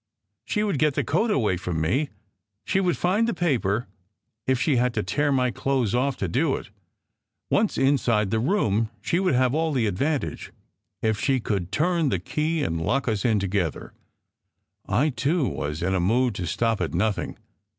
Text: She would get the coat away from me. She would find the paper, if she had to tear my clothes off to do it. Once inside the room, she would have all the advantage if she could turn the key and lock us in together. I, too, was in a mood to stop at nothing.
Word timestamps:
She 0.45 0.63
would 0.63 0.79
get 0.79 0.95
the 0.95 1.03
coat 1.03 1.29
away 1.29 1.57
from 1.57 1.79
me. 1.79 2.09
She 2.65 2.79
would 2.79 2.97
find 2.97 3.27
the 3.27 3.35
paper, 3.35 3.87
if 4.47 4.59
she 4.59 4.77
had 4.77 4.95
to 4.95 5.03
tear 5.03 5.31
my 5.31 5.51
clothes 5.51 5.93
off 5.93 6.17
to 6.17 6.27
do 6.27 6.55
it. 6.55 6.71
Once 7.51 7.77
inside 7.77 8.31
the 8.31 8.39
room, 8.39 8.89
she 8.99 9.19
would 9.19 9.35
have 9.35 9.53
all 9.53 9.71
the 9.71 9.85
advantage 9.85 10.51
if 11.03 11.19
she 11.19 11.39
could 11.39 11.71
turn 11.71 12.09
the 12.09 12.17
key 12.17 12.63
and 12.63 12.81
lock 12.81 13.07
us 13.07 13.23
in 13.23 13.37
together. 13.37 13.93
I, 14.87 15.09
too, 15.09 15.47
was 15.47 15.83
in 15.83 15.93
a 15.93 15.99
mood 15.99 16.33
to 16.33 16.47
stop 16.47 16.81
at 16.81 16.95
nothing. 16.95 17.37